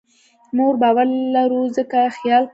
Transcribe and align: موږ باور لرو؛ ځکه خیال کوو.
موږ 0.55 0.71
باور 0.81 1.07
لرو؛ 1.33 1.63
ځکه 1.77 1.99
خیال 2.17 2.43
کوو. 2.45 2.49